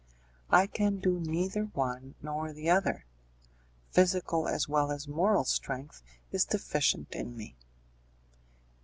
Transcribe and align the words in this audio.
"I 0.49 0.65
can 0.65 0.97
do 0.99 1.19
neither 1.19 1.65
one 1.65 2.15
nor 2.23 2.53
the 2.53 2.71
other; 2.71 3.05
physical 3.91 4.47
as 4.47 4.67
well 4.67 4.89
as 4.91 5.07
moral 5.07 5.43
strength 5.45 6.01
is 6.31 6.43
deficient 6.43 7.13
in 7.13 7.37
me." 7.37 7.55